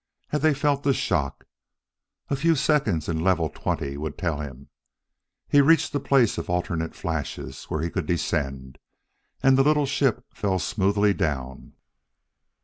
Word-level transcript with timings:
Had 0.29 0.41
they 0.41 0.55
felt 0.55 0.81
the 0.81 0.95
shock? 0.95 1.45
A 2.31 2.35
few 2.35 2.55
seconds 2.55 3.07
in 3.07 3.19
level 3.23 3.49
twenty 3.49 3.97
would 3.97 4.17
tell 4.17 4.39
him. 4.39 4.69
He 5.47 5.61
reached 5.61 5.93
the 5.93 5.99
place 5.99 6.39
of 6.39 6.49
alternate 6.49 6.95
flashes 6.95 7.65
where 7.65 7.83
he 7.83 7.91
could 7.91 8.07
descend, 8.07 8.79
and 9.43 9.59
the 9.59 9.63
little 9.63 9.85
ship 9.85 10.25
fell 10.33 10.57
smoothly 10.57 11.13
down. 11.13 11.73